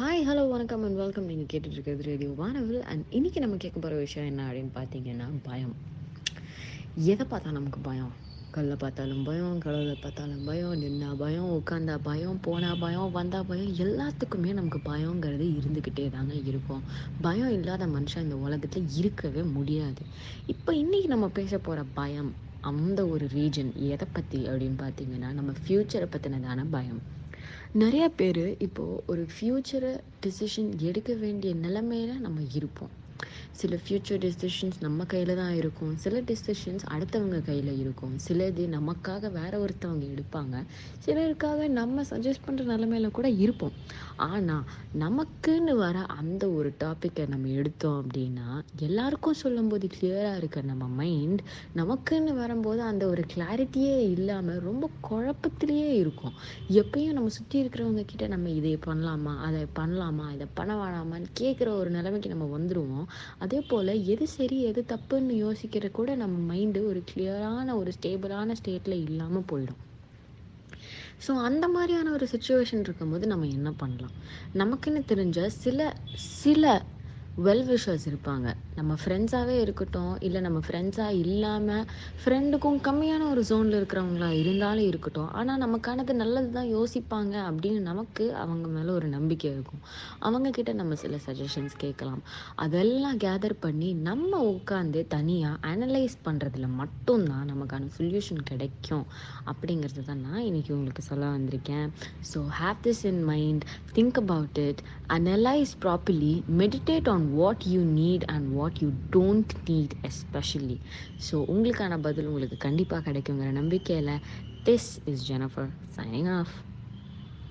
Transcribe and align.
Hi 0.00 0.20
hello 0.26 0.48
வணக்கம் 0.48 0.82
and 0.82 0.96
welcome 0.96 1.24
நீங்கள் 1.24 1.48
கேட்டுட்ருக்கிறது 1.52 2.02
ரேடியோ 2.02 2.30
வானவில் 2.30 2.82
அண்ட் 2.82 3.04
இன்றைக்கி 3.10 3.38
நம்ம 3.38 3.56
கேட்க 3.56 3.80
போகிற 3.80 3.98
விஷயம் 3.98 4.28
என்ன 4.28 4.50
அப்படின்னு 4.50 4.70
பார்த்தீங்கன்னா 4.74 5.26
பயம். 5.42 5.74
எதை 6.94 7.26
பார்த்தா 7.30 7.50
நமக்கு 7.50 7.78
பயம்? 7.78 8.12
கல்லை 8.50 8.76
பார்த்தாலும் 8.76 9.24
பயம் 9.24 9.58
கடவுளை 9.58 9.96
பார்த்தாலும் 10.00 10.44
பயம் 10.44 10.82
நின்னா 10.82 11.16
பயம் 11.16 11.48
உட்காந்தா 11.58 11.98
பயம் 12.02 12.38
போனால் 12.40 12.78
பயம் 12.78 13.10
வந்தா 13.10 13.42
பயம் 13.42 13.74
எல்லாத்துக்குமே 13.74 14.52
நமக்கு 14.52 14.92
பயங்கிறது 14.92 15.48
இருந்துக்கிட்டே 15.58 16.10
தாங்க 16.10 16.34
இருக்கும். 16.34 16.82
பயம் 17.20 17.50
இல்லாத 17.50 17.86
மனுஷன் 17.86 18.22
இந்த 18.22 18.36
உலகத்தில் 18.36 18.88
இருக்கவே 18.94 19.42
முடியாது. 19.42 20.02
இப்போ 20.46 20.72
இன்றைக்கி 20.72 21.06
நம்ம 21.06 21.28
பேச 21.28 21.58
போகிற 21.58 21.84
பயம் 21.94 22.34
அந்த 22.60 23.06
ஒரு 23.06 23.26
ரீஜன் 23.26 23.74
எதை 23.74 24.08
பற்றி 24.12 24.48
அப்படின்னு 24.48 24.78
பார்த்தீங்கன்னா 24.78 25.32
நம்ம 25.32 25.52
ஃப்யூச்சரை 25.66 26.06
பற்றினதான 26.16 26.64
பயம். 26.70 27.16
நிறைய 27.72 28.08
பேர் 28.08 28.56
இப்போது 28.58 29.02
ஒரு 29.06 29.26
ஃப்யூச்சரை 29.34 29.92
டிசிஷன் 30.26 30.78
எடுக்க 30.80 31.14
வேண்டிய 31.14 31.54
நிலைமையில 31.54 32.18
நம்ம 32.18 32.40
இருப்போம். 32.52 32.92
சில 33.60 33.76
ஃப்யூச்சர் 33.82 34.20
டெசிஷன்ஸ் 34.24 34.76
நம்ம 34.80 35.04
கையில் 35.04 35.32
தான் 35.36 35.54
இருக்கும். 35.54 35.94
சில 35.96 36.20
டெசிஷன்ஸ் 36.20 36.84
அடுத்தவங்க 36.94 37.38
கையில் 37.42 37.72
இருக்கும். 37.78 38.14
சிலது 38.26 38.64
நமக்காக 38.76 39.30
வேற 39.30 39.52
ஒருத்தவங்க 39.64 40.04
எடுப்பாங்க. 40.14 40.54
சிலருக்காக 41.06 41.68
நம்ம 41.78 42.04
சஜஸ்ட் 42.10 42.44
பண்ணுற 42.46 42.64
நிலமையில 42.72 43.10
கூட 43.10 43.28
இருப்போம். 43.28 43.74
ஆனால் 44.28 44.64
நமக்குன்னு 44.98 45.74
வர 45.76 45.98
அந்த 46.18 46.44
ஒரு 46.50 46.70
டாப்பிக்கை 46.84 47.26
நம்ம 47.28 47.48
எடுத்தோம் 47.60 47.98
அப்படின்னா 48.02 48.48
எல்லாருக்கும் 48.80 49.40
சொல்லும்போது 49.42 49.86
கிளியராக 49.96 50.40
இருக்க 50.40 50.62
நம்ம 50.62 50.88
மைண்ட் 51.00 51.42
நமக்குன்னு 51.76 52.34
வரும்போது 52.34 52.82
அந்த 52.82 53.04
ஒரு 53.08 53.24
கிளாரிட்டியே 53.34 53.96
இல்லாமல் 54.16 54.60
ரொம்ப 54.60 54.90
குழப்பத்திலேயே 55.08 55.90
இருக்கும். 56.02 56.34
எப்பயும் 56.82 57.16
நம்ம 57.18 57.32
சுற்றி 57.38 57.56
இருக்கிறவங்க 57.62 58.04
கிட்ட 58.04 58.26
நம்ம 58.28 58.50
இதை 58.50 58.74
பண்ணலாமா 58.86 59.34
அதை 59.48 59.62
பண்ணலாமா 59.80 60.26
இதை 60.36 60.46
பண்ண 60.54 60.72
வேணாமான்னு 60.74 61.28
கேட்குற 61.40 61.68
ஒரு 61.80 61.90
நிலைமைக்கு 61.90 62.28
நம்ம 62.28 62.48
வந்துடுவோம் 62.58 63.07
அதே 63.38 63.60
போல் 63.60 64.04
எது 64.04 64.26
சரி 64.28 64.62
எது 64.62 64.84
தப்புன்னு 64.88 65.34
யோசிக்கிற 65.44 65.90
கூட 65.90 66.14
நம்ம 66.14 66.54
மைண்டு 66.54 66.86
ஒரு 66.86 67.02
கிளியரான 67.10 67.76
ஒரு 67.76 67.92
ஸ்டேபிளான 67.92 68.56
ஸ்டேட்டில் 68.62 69.04
இல்லாமல் 69.08 69.48
போயிடும். 69.52 69.80
ஸோ 71.26 71.32
அந்த 71.40 71.68
மாதிரியான 71.68 72.10
ஒரு 72.10 72.28
சுச்சுவேஷன் 72.32 72.80
இருக்கும்போது 72.80 73.26
நம்ம 73.26 73.46
என்ன 73.46 73.70
பண்ணலாம்? 73.72 74.14
நமக்குன்னு 74.54 75.02
தெரிஞ்ச 75.08 75.46
சில 75.46 75.80
சில 76.14 76.64
வெல் 77.46 77.64
விஷர்ஸ் 77.68 78.04
இருப்பாங்க. 78.10 78.46
நம்ம 78.78 78.92
ஃப்ரெண்ட்ஸாகவே 79.00 79.56
இருக்கட்டும் 79.64 80.14
இல்லை 80.26 80.40
நம்ம 80.46 80.60
ஃப்ரெண்ட்ஸாக 80.66 81.18
இல்லாமல் 81.24 81.84
ஃப்ரெண்டுக்கும் 82.22 82.78
கம்மியான 82.86 83.22
ஒரு 83.32 83.42
ஜோனில் 83.50 83.76
இருக்கிறவங்களா 83.80 84.28
இருந்தாலும் 84.40 84.86
இருக்கட்டும். 84.90 85.28
ஆனால் 85.38 85.60
நமக்கானது 85.64 86.12
நல்லது 86.22 86.50
தான் 86.56 86.70
யோசிப்பாங்க 86.76 87.34
அப்படின்னு 87.50 87.80
நமக்கு 87.90 88.24
அவங்க 88.44 88.68
மேலே 88.68 88.90
ஒரு 88.98 89.08
நம்பிக்கை 89.08 89.52
இருக்கும். 89.52 89.82
அவங்கக்கிட்ட 90.28 90.72
நம்ம 90.72 90.94
சில 90.94 91.16
சஜஷன்ஸ் 91.26 91.76
கேட்கலாம். 91.84 92.22
அதெல்லாம் 92.66 93.18
கேதர் 93.26 93.56
பண்ணி 93.60 93.90
நம்ம 94.08 94.40
உட்காந்து 94.54 95.02
தனியாக 95.16 95.62
அனலைஸ் 95.72 96.16
பண்ணுறதுல 96.28 96.68
மட்டும்தான் 96.82 97.48
நமக்கான 97.52 97.90
சொல்யூஷன் 97.98 98.42
கிடைக்கும். 98.50 99.06
அப்படிங்கிறது 99.52 100.04
தான் 100.10 100.24
நான் 100.28 100.44
இன்றைக்கி 100.48 100.72
உங்களுக்கு 100.78 101.04
சொல்ல 101.10 101.30
வந்திருக்கேன். 101.36 101.88
So 102.32 102.40
have 102.60 102.80
this 102.88 103.04
in 103.12 103.22
mind 103.32 103.64
think 103.98 104.20
about 104.24 104.60
it 104.68 104.82
analyse 105.18 105.74
properly 105.84 106.34
meditate 106.62 107.08
on 107.14 107.26
what 107.32 107.66
you 107.66 107.80
need 107.94 108.24
and 108.24 108.48
what 108.52 108.78
you 108.82 108.88
don't 109.12 109.52
need 109.68 109.94
especially 110.02 110.78
so 111.30 111.36
உங்களுக்கான 111.48 112.00
பதில் 112.00 112.26
உங்களுக்கு 112.26 112.58
கண்டிப்பாக 112.58 113.02
கிடைக்குங்கிற 113.10 113.50
நம்பிக்கையில் 113.52 114.14
this 114.64 114.90
is 115.04 115.24
Jennifer 115.28 115.70
signing 115.96 116.30
off 116.38 116.54